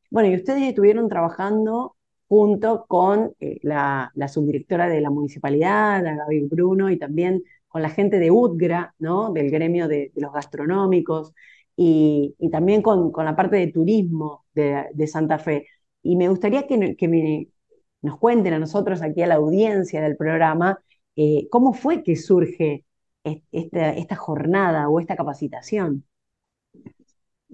[0.09, 1.95] Bueno, y ustedes estuvieron trabajando
[2.27, 7.89] junto con eh, la, subdirectora de la municipalidad, la Gaby Bruno, y también con la
[7.89, 9.31] gente de UDGRA, ¿no?
[9.31, 11.33] del gremio de, los gastronómicos,
[11.75, 15.67] y, también con, la parte de turismo de, Santa Fe.
[16.01, 17.47] Y me gustaría que,
[18.01, 20.79] nos cuenten a nosotros aquí a la audiencia del programa
[21.15, 22.85] eh, cómo fue que surge
[23.23, 26.05] esta jornada o esta capacitación.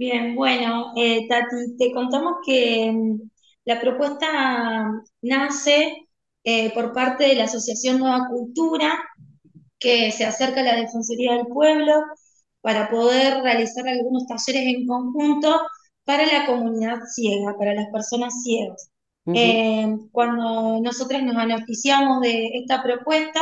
[0.01, 3.21] Bien, bueno, eh, Tati, te contamos que mm,
[3.65, 6.07] la propuesta nace
[6.43, 8.97] eh, por parte de la Asociación Nueva Cultura,
[9.77, 11.93] que se acerca a la Defensoría del Pueblo
[12.61, 15.61] para poder realizar algunos talleres en conjunto
[16.03, 18.89] para la comunidad ciega, para las personas ciegas.
[19.35, 23.39] Eh, cuando nosotros nos beneficiamos de esta propuesta,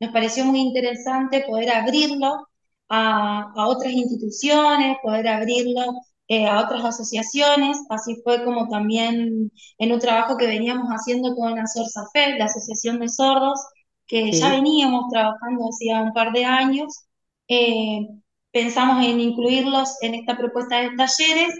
[0.00, 2.48] nos pareció muy interesante poder abrirlo
[2.90, 5.82] a, otras instituciones, poder abrirlo
[6.28, 7.78] eh, a otras asociaciones.
[7.90, 13.08] Así fue como también en un trabajo que veníamos haciendo con ASORSAFE, la Asociación de
[13.08, 13.60] Sordos,
[14.06, 17.06] que ya veníamos trabajando hacía un par de años.
[17.48, 18.06] Eh,
[18.52, 21.54] pensamos en incluirlos en esta propuesta de talleres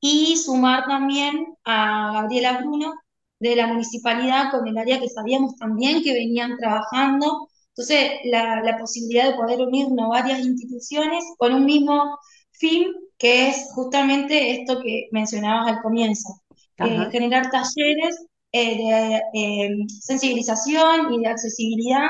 [0.00, 2.92] y sumar también a Gabriela Bruno
[3.38, 9.30] de la municipalidad con el área que sabíamos también que venían trabajando entonces, la, posibilidad
[9.30, 12.18] de poder unirnos varias instituciones con un mismo
[12.52, 16.42] fin, que es justamente esto que mencionabas al comienzo,
[16.78, 22.08] eh, generar talleres eh, de eh, sensibilización y de accesibilidad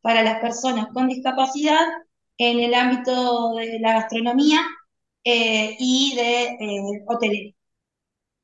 [0.00, 1.86] para las personas con discapacidad
[2.38, 4.60] en el ámbito de la gastronomía
[5.22, 7.52] y de hotelería.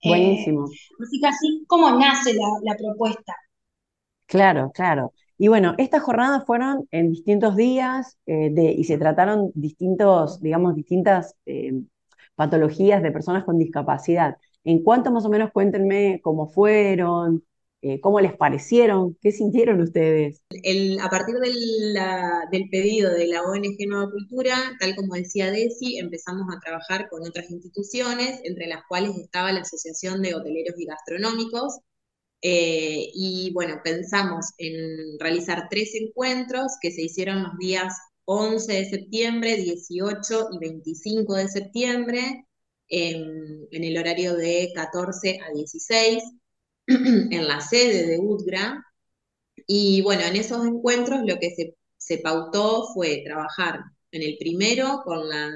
[0.04, 0.64] Buenísimo.
[0.64, 3.36] así que así como nace la, la propuesta.
[4.26, 5.12] Claro, claro.
[5.42, 11.34] Y bueno, estas jornadas fueron en distintos días eh, y se trataron distintos, digamos, distintas
[11.46, 11.82] eh,
[12.36, 14.36] patologías de personas con discapacidad.
[14.62, 17.44] En cuanto más o menos cuéntenme cómo fueron,
[17.80, 20.44] eh, cómo les parecieron, qué sintieron ustedes.
[20.48, 26.60] a partir del pedido de la ONG Nueva Cultura, tal como decía Desi, empezamos a
[26.60, 31.80] trabajar con otras instituciones, entre las cuales estaba la Asociación de Hoteleros y Gastronómicos,
[32.42, 38.90] eh, y bueno, pensamos en realizar tres encuentros que se hicieron los días 11 de
[38.90, 42.46] septiembre, 18 y 25 de septiembre,
[42.88, 46.22] en, el horario de 14 a 16,
[46.86, 48.84] en la sede de UDGRA.
[49.66, 51.54] Y bueno, en esos encuentros lo que
[51.98, 55.50] se, pautó fue trabajar en el primero con la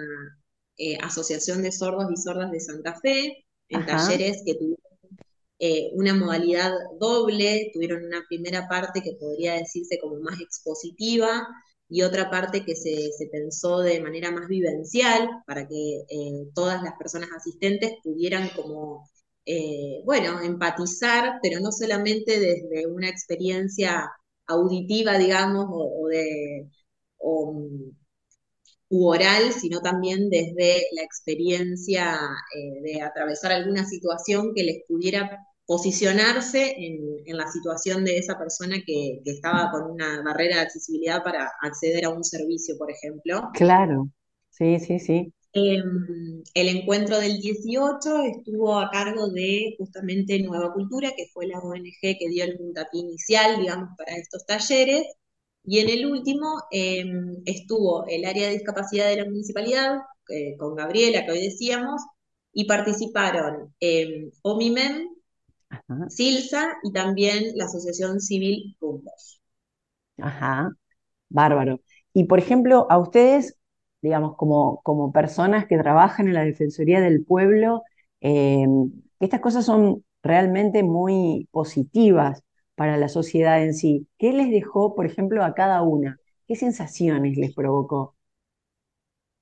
[0.79, 4.86] eh, Asociación de Sordos y Sordas de Santa Fe, en talleres que tuvimos
[5.59, 11.47] eh, una modalidad doble, tuvieron una primera parte que podría decirse como más expositiva
[11.89, 16.95] y otra parte que se, pensó de manera más vivencial para que eh, todas las
[16.99, 19.09] personas asistentes pudieran como,
[19.47, 24.11] eh, bueno, empatizar, pero no solamente desde una experiencia
[24.47, 26.69] auditiva, digamos, o, de...
[28.89, 32.19] u oral, sino también desde la experiencia
[32.83, 39.21] de atravesar alguna situación que les pudiera posicionarse en, la situación de esa persona que,
[39.25, 43.51] estaba con una barrera de accesibilidad para acceder a un servicio, por ejemplo.
[43.53, 44.09] Claro,
[44.51, 45.33] sí, sí, sí.
[45.53, 51.59] Em, el encuentro del 18 estuvo a cargo de justamente Nueva Cultura, que fue la
[51.59, 55.05] ONG que dio el puntapié inicial, digamos, para estos talleres.
[55.67, 59.99] Y en el último em, estuvo el área de discapacidad de la municipalidad,
[60.29, 62.03] eh, con Gabriela, que hoy decíamos,
[62.53, 65.09] y participaron eh, OMIMEM,
[66.09, 69.41] Silsa y también la Asociación Civil Rumbos.
[70.19, 70.71] Ajá,
[71.31, 71.81] bárbaro.
[72.15, 73.59] Y por ejemplo, a ustedes,
[74.03, 77.83] digamos, como, como personas que trabajan en la Defensoría del Pueblo,
[78.21, 78.67] eh,
[79.21, 82.45] estas cosas son realmente muy positivas
[82.77, 84.09] para la sociedad en sí.
[84.19, 86.21] ¿Qué les dejó, por ejemplo, a cada una?
[86.47, 88.17] ¿Qué sensaciones les provocó?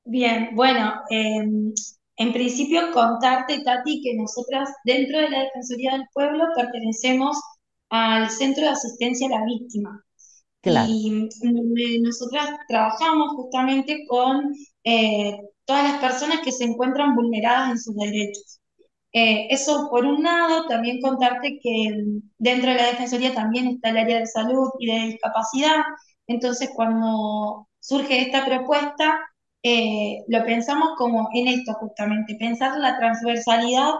[0.07, 1.73] Bien, bueno, em,
[2.17, 7.37] en principio contarte, Tati, que nosotras dentro de la Defensoría del Pueblo pertenecemos
[7.91, 10.05] al Centro de Asistencia a la Víctima.
[10.71, 17.79] Y mm, nosotras trabajamos justamente con eh, todas las personas que se encuentran vulneradas en
[17.79, 18.61] sus derechos.
[19.15, 21.95] Eh, eso por un lado, también contarte que
[22.39, 25.83] dentro de la Defensoría también está el área de salud y de discapacidad.
[26.27, 29.21] Entonces, cuando surge esta propuesta,
[29.63, 33.95] eh, lo pensamos como en esto justamente, pensar la transversalidad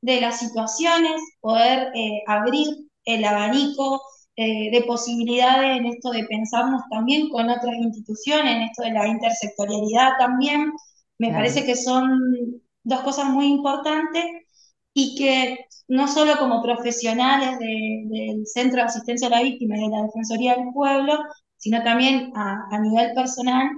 [0.00, 2.68] de las situaciones, poder eh, abrir
[3.04, 4.00] el abanico
[4.36, 9.06] eh, de posibilidades en esto de pensarnos también con otras instituciones, en esto de la
[9.08, 10.72] intersectorialidad también.
[11.18, 14.24] Me parece que son dos cosas muy importantes
[14.94, 19.88] y que no solo como profesionales del Centro de Asistencia a la Víctima y de
[19.88, 21.18] la Defensoría del Pueblo,
[21.56, 23.68] sino también a, a nivel personal,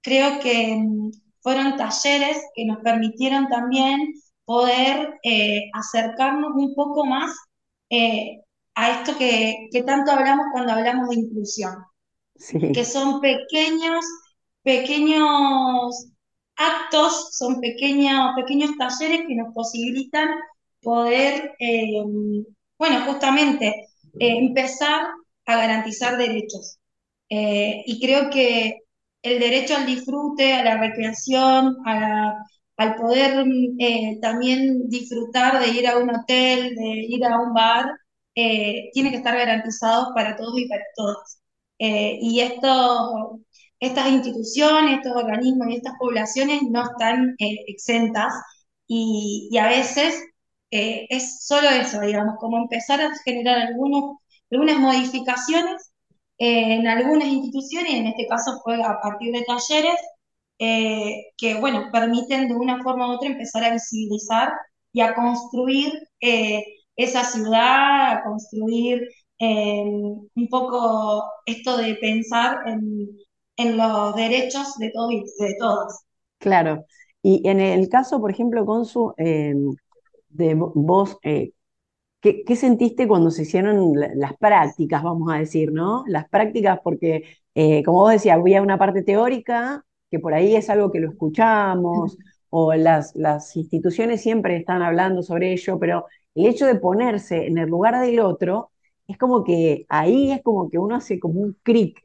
[0.00, 7.34] creo que mm, fueron talleres que nos permitieron también poder eh, acercarnos un poco más
[7.90, 8.40] eh,
[8.74, 11.74] a esto que, tanto hablamos cuando hablamos de inclusión,
[12.72, 14.04] que son pequeños,
[14.62, 16.08] pequeños
[16.56, 20.28] actos, son pequeños, pequeños talleres que nos posibilitan
[20.82, 22.02] poder, eh,
[22.78, 25.02] bueno, justamente empezar
[25.46, 26.78] a garantizar derechos.
[27.28, 28.78] y creo que
[29.22, 31.76] el derecho al disfrute, a la recreación,
[32.76, 33.44] al poder
[33.78, 37.86] eh, también disfrutar de ir a un hotel, de ir a un bar,
[38.34, 41.40] eh, tiene que estar garantizado para todos y para todas.
[41.78, 43.40] Eh, y esto,
[43.80, 48.32] estas instituciones, estos organismos y estas poblaciones no están exentas
[48.86, 50.22] y, y, a veces
[50.72, 54.16] es solo eso, digamos, como empezar a generar algunos,
[54.50, 55.92] algunas modificaciones
[56.38, 59.96] en algunas instituciones, en este caso fue a partir de talleres,
[60.58, 64.52] eh, que, bueno, permiten de una forma u otra empezar a visibilizar
[64.92, 66.64] y a construir eh,
[66.96, 69.08] esa ciudad, a construir
[69.38, 75.22] eh, un poco esto de pensar en, los derechos de todos y.
[76.38, 76.84] Claro.
[77.22, 79.14] Y en el caso, por ejemplo, Consu,
[80.32, 81.18] de vos,
[82.22, 86.04] ¿Qué, sentiste cuando se hicieron las prácticas, vamos a decir, ¿no?
[86.06, 90.70] Las prácticas, porque, eh, como vos decías, había una parte teórica, que por ahí es
[90.70, 92.16] algo que lo escuchamos,
[92.48, 97.58] o las, las instituciones siempre están hablando sobre ello, pero el hecho de ponerse en
[97.58, 98.70] el lugar del otro,
[99.08, 101.98] es como que ahí es como que uno hace como un clic.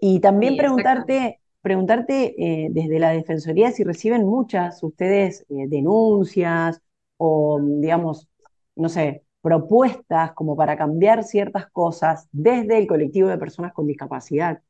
[0.00, 6.82] Y también preguntarte, preguntarte eh, desde la Defensoría si reciben muchas ustedes eh, denuncias
[7.16, 8.28] o, digamos,
[8.74, 14.60] no sé, propuestas como para cambiar ciertas cosas desde el colectivo de personas con discapacidad.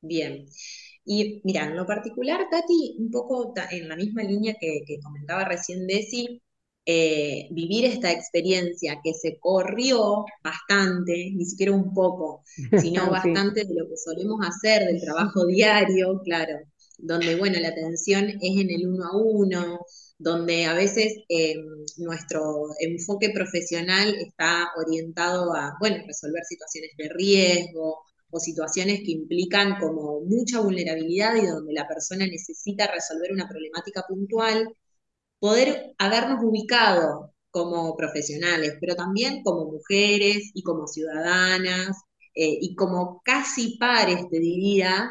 [0.00, 0.46] Bien.
[1.04, 5.86] Y mira, en lo particular, Tati, un poco en la misma línea que, comentaba recién
[5.86, 6.42] Desi,
[6.84, 12.44] eh, vivir esta experiencia que se corrió bastante, ni siquiera un poco,
[12.80, 16.58] sino bastante de lo que solemos hacer, del trabajo diario, claro,
[16.98, 19.80] donde, bueno, la atención es en el uno a uno,
[20.18, 21.54] donde a veces eh,
[21.98, 28.00] nuestro enfoque profesional está orientado a, bueno, resolver situaciones de riesgo
[28.30, 34.04] o situaciones que implican como mucha vulnerabilidad y donde la persona necesita resolver una problemática
[34.08, 34.68] puntual,
[35.40, 41.96] poder habernos ubicado como profesionales, pero también como mujeres y como ciudadanas
[42.34, 45.10] eh, y como casi pares, te diría,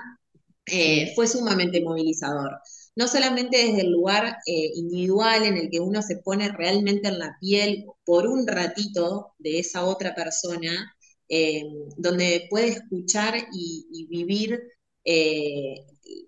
[0.66, 2.52] eh, fue sumamente movilizador
[2.98, 7.20] no solamente desde el lugar eh, individual en el que uno se pone realmente en
[7.20, 10.96] la piel por un ratito de esa otra persona,
[11.30, 11.62] eh,
[11.96, 14.60] donde puede escuchar y, vivir
[15.06, 15.76] eh,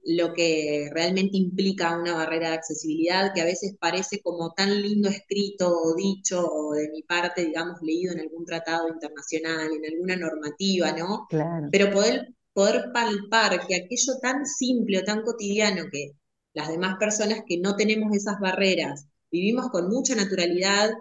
[0.06, 5.10] lo que realmente implica una barrera de accesibilidad, que a veces parece como tan lindo
[5.10, 10.16] escrito o dicho, o de mi parte, digamos, leído en algún tratado internacional, en alguna
[10.18, 11.26] normativa, ¿no?
[11.30, 11.68] Claro.
[11.72, 16.12] Pero poder, poder palpar que aquello tan simple o tan cotidiano que
[16.54, 20.92] las demás personas que no tenemos esas barreras, vivimos con mucha naturalidad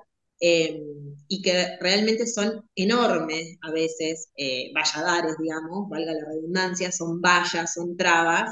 [0.41, 0.81] eh,
[1.27, 7.75] y que realmente son enormes a veces, eh, valladares, digamos, valga la redundancia, son vallas,
[7.75, 8.51] son trabas.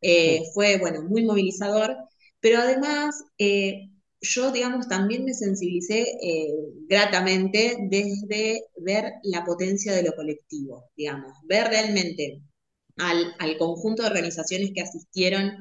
[0.00, 1.96] Eh, fue, bueno, muy movilizador,
[2.40, 3.16] pero además
[4.20, 6.06] yo, digamos, también me sensibilicé
[6.88, 12.42] gratamente desde ver la potencia de lo colectivo, digamos, ver realmente
[12.96, 15.52] al, conjunto de organizaciones que asistieron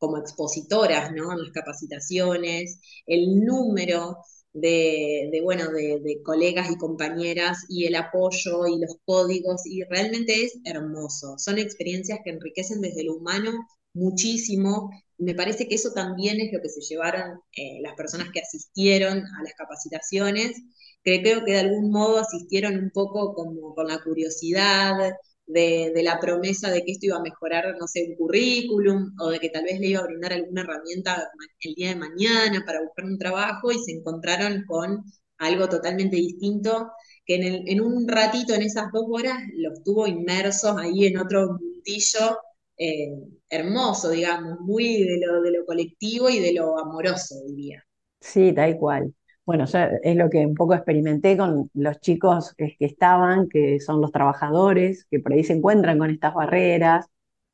[0.00, 1.32] como expositoras ¿no?
[1.32, 4.16] en las capacitaciones, el número
[4.52, 10.58] de, bueno, de, colegas y compañeras y el apoyo y los códigos, y realmente es
[10.64, 11.38] hermoso.
[11.38, 13.52] Son experiencias que enriquecen desde lo humano
[13.92, 14.90] muchísimo.
[15.18, 19.18] Me parece que eso también es lo que se llevaron eh, las personas que asistieron
[19.18, 20.56] a las capacitaciones,
[21.02, 25.12] creo que de algún modo asistieron un poco como con la curiosidad,
[25.52, 29.30] de, de, la promesa de que esto iba a mejorar, no sé, un currículum o
[29.30, 31.28] de que tal vez le iba a brindar alguna herramienta
[31.60, 35.04] el día de mañana para buscar un trabajo y se encontraron con
[35.38, 36.90] algo totalmente distinto
[37.24, 41.18] que en, el, en un ratito, en esas dos horas, los tuvo inmersos ahí en
[41.18, 42.38] otro mundillo
[42.76, 43.12] eh,
[43.48, 47.84] hermoso, digamos, muy de lo, de lo colectivo y de lo amoroso, diría.
[48.20, 49.14] Sí, tal cual.
[49.46, 54.12] Bueno, es lo que un poco experimenté con los chicos que estaban, que son los
[54.12, 57.06] trabajadores, que por ahí se encuentran con estas barreras,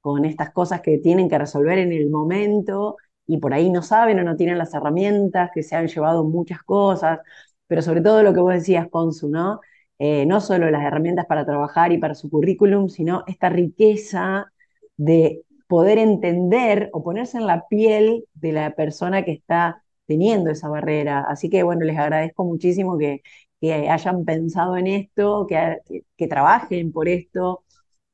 [0.03, 4.19] con estas cosas que tienen que resolver en el momento y por ahí no saben
[4.21, 7.21] o no tienen las herramientas, que se han llevado muchas cosas,
[7.67, 9.61] pero sobre todo lo que vos decías, Consu, ¿no?
[9.99, 14.53] Eh, no solo las herramientas para trabajar y para su currículum, sino esta riqueza
[14.99, 20.69] de poder entender o ponerse en la piel de la persona que está teniendo esa
[20.69, 21.25] barrera.
[21.29, 23.23] Así que bueno, les agradezco muchísimo que,
[23.91, 27.65] hayan pensado en esto, que, trabajen por esto,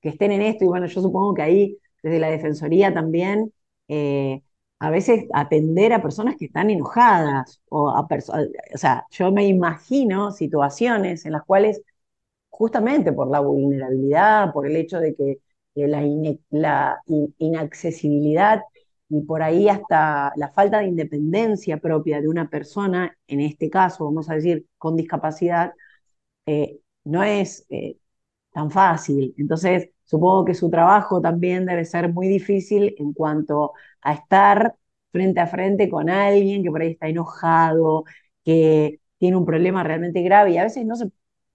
[0.01, 0.64] que estén en esto.
[0.64, 3.53] Y bueno, yo supongo que ahí, desde la Defensoría también,
[3.88, 4.43] eh,
[4.78, 8.01] a veces atender a personas que están enojadas, o, a
[8.74, 11.82] o sea, yo me imagino situaciones en las cuales,
[12.51, 15.38] justamente por la vulnerabilidad, por el hecho de que
[15.74, 16.03] la
[17.38, 18.62] inaccesibilidad
[19.12, 24.04] y por ahí hasta la falta de independencia propia de una persona, en este caso,
[24.06, 25.72] vamos a decir, con discapacidad,
[26.46, 27.98] eh, no es eh,
[28.52, 29.34] tan fácil.
[29.38, 34.76] Entonces, supongo que su trabajo también debe ser muy difícil en cuanto a estar
[35.12, 38.04] frente a frente con alguien que por ahí está enojado,
[38.44, 41.12] que tiene un problema realmente grave y a veces no se, o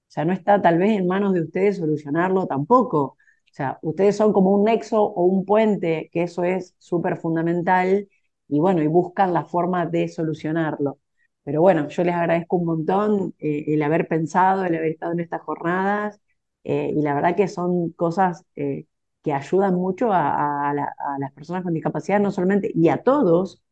[0.07, 3.16] sea, no está tal vez en manos de ustedes solucionarlo tampoco.
[3.57, 8.07] Sea, ustedes son como un nexo o un puente, que eso es súper fundamental,
[8.47, 10.99] y bueno, y buscan la forma de solucionarlo.
[11.43, 15.21] Pero bueno, yo les agradezco un montón eh, el haber pensado, el haber estado en
[15.21, 16.21] estas jornadas,
[16.63, 18.85] eh, y la verdad que son cosas eh,
[19.23, 20.73] que ayudan mucho a,
[21.19, 23.63] las personas con discapacidad, no solamente, y a todos,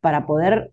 [0.00, 0.72] para poder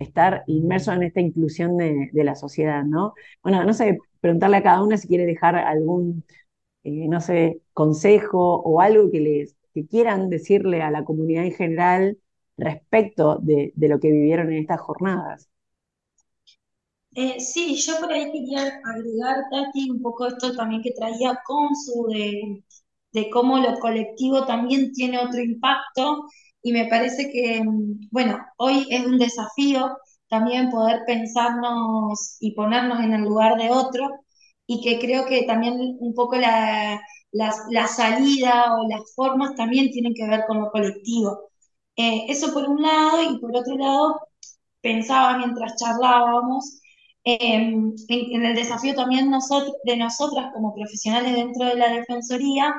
[0.00, 3.14] estar inmersos en esta inclusión de, de la sociedad, ¿no?
[3.42, 6.24] Bueno, no sé, preguntarle a cada una si quiere dejar algún
[6.84, 11.52] eh, no sé, consejo o algo que les que quieran decirle a la comunidad en
[11.52, 12.18] general
[12.56, 15.48] respecto de, lo que vivieron en estas jornadas.
[17.14, 22.06] Eh, sí, yo por ahí quería agregar, Tati, un poco esto también que traía Consu,
[22.08, 22.62] de,
[23.12, 26.24] de cómo lo colectivo también tiene otro impacto,
[26.62, 29.96] y me parece que, mm, bueno, hoy es un desafío
[30.28, 34.08] también poder pensarnos y ponernos en el lugar de otro,
[34.70, 37.00] y que creo que también un poco la,
[37.32, 41.50] la, salida o las formas también tienen que ver con lo colectivo.
[41.96, 44.20] Eh, eso por un lado, y por otro lado,
[44.80, 46.80] pensaba mientras charlábamos
[47.24, 52.74] em, en, el desafío también nosotros, de nosotras como profesionales dentro de la Defensoría,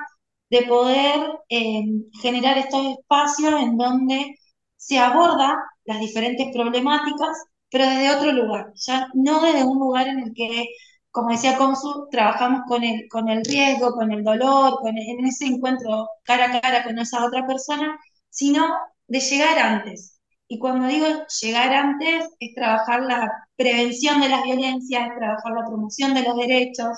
[0.49, 1.19] de poder
[1.49, 4.35] em, generar estos espacios en donde
[4.77, 7.37] se aborda las diferentes problemáticas,
[7.69, 10.67] pero desde otro lugar, ya no desde un lugar en el que
[11.12, 15.45] como decía Consu, trabajamos con el, con el riesgo, con el dolor, con en ese
[15.45, 17.99] encuentro cara a cara con esa otra persona,
[18.30, 18.66] sino
[19.07, 20.20] de llegar antes.
[20.47, 21.05] Y cuando digo
[21.41, 26.36] llegar antes, es trabajar la prevención de las violencias, es trabajar la promoción de los
[26.38, 26.97] derechos,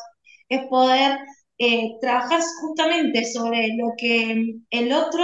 [0.49, 1.19] es poder
[1.57, 5.23] eh, trabajar justamente sobre lo que el otro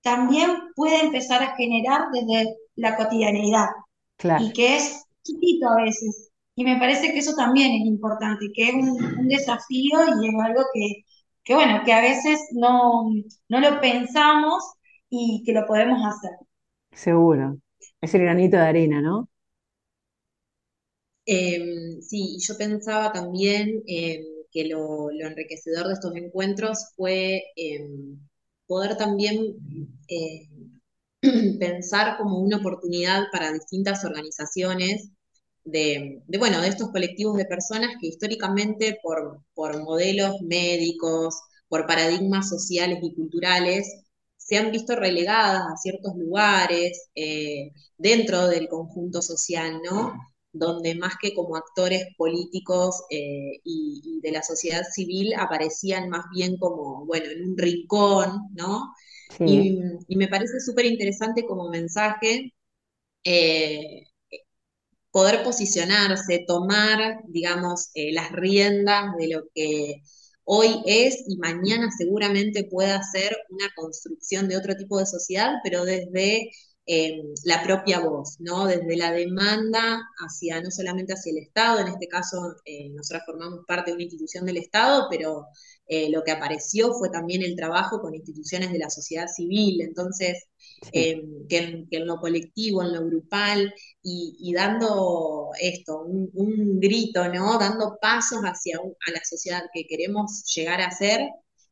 [0.00, 3.66] también puede empezar a generar desde la cotidianeidad.
[4.40, 8.70] Y que es chiquito a veces, y me parece que eso también es importante, que
[8.70, 10.62] es un, desafío y es algo
[11.44, 13.10] que, bueno, que a veces no,
[13.50, 14.64] no lo pensamos
[15.10, 16.30] y que lo podemos hacer.
[16.92, 17.58] Seguro.
[18.00, 19.28] Es el granito de arena, ¿no?
[21.26, 28.18] Em, sí, yo pensaba también em, que lo, enriquecedor de estos encuentros fue em,
[28.66, 29.36] poder también
[31.58, 35.10] pensar como una oportunidad para distintas organizaciones
[35.66, 41.36] de, bueno, de estos colectivos de personas que históricamente por, por modelos médicos,
[41.68, 44.04] por paradigmas sociales y culturales,
[44.36, 50.14] se han visto relegadas a ciertos lugares eh, dentro del conjunto social, ¿no?
[50.58, 56.56] donde más que como actores políticos eh, y, de la sociedad civil aparecían más bien
[56.58, 58.92] como, bueno, en un rincón, ¿no?
[59.40, 59.78] Y,
[60.16, 62.54] me parece súper interesante como mensaje
[63.24, 64.05] eh,
[65.16, 70.02] poder posicionarse, tomar, digamos, eh, las riendas de lo que
[70.44, 75.86] hoy es y mañana seguramente pueda ser una construcción de otro tipo de sociedad, pero
[75.86, 76.50] desde
[76.88, 78.66] eh, la propia voz, ¿no?
[78.66, 83.64] Desde la demanda hacia, no solamente hacia el Estado, en este caso eh, nosotros formamos
[83.66, 85.46] parte de una institución del Estado, pero
[85.88, 90.44] eh, lo que apareció fue también el trabajo con instituciones de la sociedad civil, entonces,
[90.92, 97.58] que en, lo colectivo, en lo grupal, y, dando esto, un, grito, ¿no?
[97.58, 101.20] Dando pasos hacia a la sociedad que queremos llegar a ser,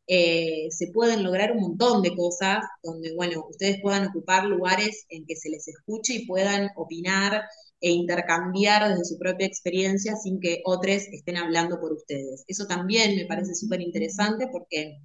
[0.07, 5.25] eh, se pueden lograr un montón de cosas donde, bueno, ustedes puedan ocupar lugares en
[5.27, 7.43] que se les escuche y puedan opinar
[7.81, 12.45] e intercambiar desde su propia experiencia sin que otros estén hablando por ustedes.
[12.49, 14.99] Eso también me parece súper interesante porque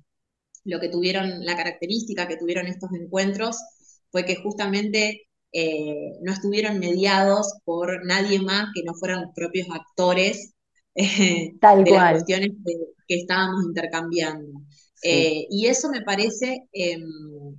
[0.66, 3.58] lo que tuvieron, la característica que tuvieron estos encuentros
[4.12, 9.68] fue que justamente eh, no estuvieron mediados por nadie más que no fueran los propios
[9.72, 10.54] actores
[10.96, 12.52] eh, de las cuestiones
[13.08, 14.62] que estábamos intercambiando.
[15.02, 17.02] Eh, y eso me parece, em,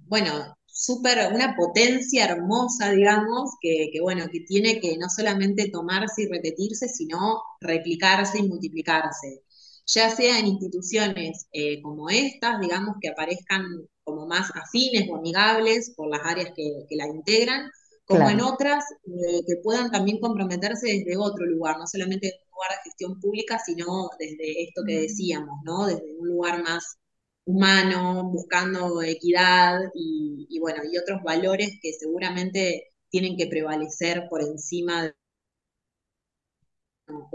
[0.06, 6.28] bueno, súper, una potencia hermosa, digamos, que, bueno, que tiene que no solamente tomarse y
[6.28, 9.42] repetirse, sino replicarse y multiplicarse.
[9.86, 13.64] Ya sea en instituciones eh, como estas, digamos, que aparezcan
[14.04, 17.70] como más afines o amigables por las áreas que, la integran,
[18.04, 22.54] como en otras eh, que puedan también comprometerse desde otro lugar, no solamente desde un
[22.54, 25.86] lugar de gestión pública, sino desde esto que decíamos, ¿no?
[25.86, 26.99] Desde un lugar más
[27.44, 35.04] humano, buscando equidad y, bueno, y otros valores que seguramente tienen que prevalecer por encima
[35.04, 35.14] de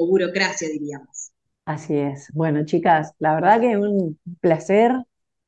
[0.01, 1.17] o burocracia, diríamos.
[1.65, 2.29] Así es.
[2.33, 4.91] Bueno, chicas, la verdad que es un placer.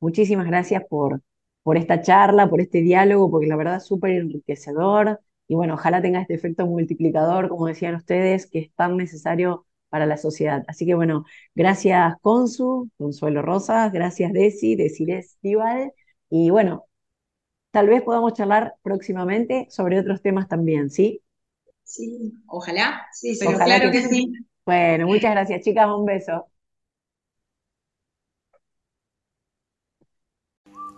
[0.00, 1.22] Muchísimas gracias por,
[1.62, 5.20] por esta charla, por este diálogo, porque la verdad es súper enriquecedor.
[5.46, 10.06] Y bueno, ojalá tenga este efecto multiplicador, como decían ustedes, que es tan necesario para
[10.06, 10.64] la sociedad.
[10.68, 11.24] Así que bueno,
[11.54, 15.92] gracias Consu, Consuelo Rosas, gracias Desi, Desi Estival,
[16.30, 16.86] y bueno,
[17.70, 21.22] tal vez podamos charlar próximamente sobre otros temas también, ¿sí?
[21.84, 24.32] Sí, ojalá, sí, pero claro que, sí.
[24.66, 26.46] Bueno, muchas gracias chicas, un beso.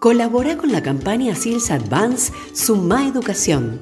[0.00, 3.80] Colabora con la campaña SILS Advance Suma Educación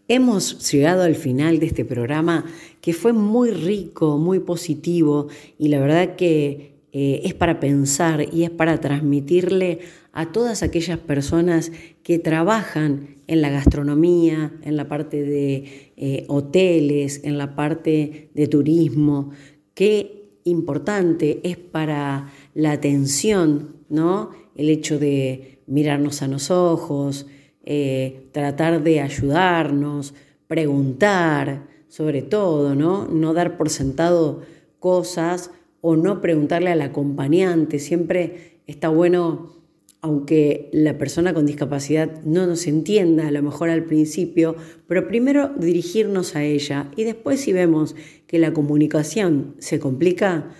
[0.07, 2.45] Hemos llegado al final de este programa
[2.85, 5.25] que fue muy rico, muy positivo
[5.57, 9.79] y la verdad que eh, es para pensar y es para transmitirle
[10.13, 11.71] a todas aquellas personas
[12.03, 18.45] que trabajan en la gastronomía, en la parte de eh, hoteles, en la parte de
[18.45, 19.31] turismo,
[19.73, 24.29] qué importante es para la atención, ¿no?
[24.55, 27.25] El hecho de mirarnos a los ojos,
[27.63, 30.13] eh, tratar de ayudarnos,
[30.45, 33.07] preguntar, sobre todo, ¿no?
[33.07, 34.41] No dar por sentado
[34.79, 37.79] cosas o no preguntarle al acompañante.
[37.79, 39.55] Siempre está bueno,
[40.01, 45.53] aunque la persona con discapacidad no nos entienda a lo mejor al principio, pero primero
[45.57, 47.95] dirigirnos a ella y después si vemos
[48.27, 50.51] que la comunicación se complica,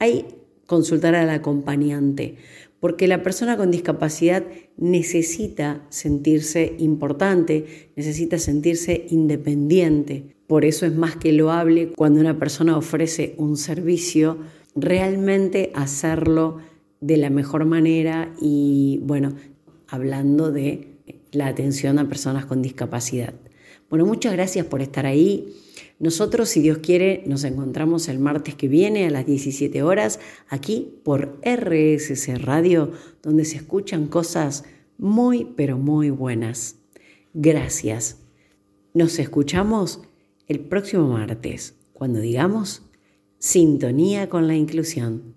[0.00, 0.26] hay
[0.66, 2.34] consultar al acompañante,
[2.80, 4.42] porque la persona con discapacidad
[4.76, 10.39] necesita sentirse importante, necesita sentirse independiente.
[10.50, 14.38] Por eso es más que loable cuando una persona ofrece un servicio,
[14.74, 16.58] realmente hacerlo
[17.00, 19.36] de la mejor manera y, bueno,
[19.86, 20.96] hablando de
[21.30, 23.32] la atención a personas con discapacidad.
[23.88, 25.54] Bueno, muchas gracias por estar ahí.
[26.00, 30.98] Nosotros, si Dios quiere, nos encontramos el martes que viene a las 17 horas aquí
[31.04, 32.90] por RSC Radio,
[33.22, 34.64] donde se escuchan cosas
[34.98, 36.74] muy, pero muy buenas.
[37.34, 38.16] Gracias.
[38.94, 40.00] Nos escuchamos
[40.50, 42.82] el próximo martes, cuando digamos
[43.38, 45.36] Sintonía con la Inclusión.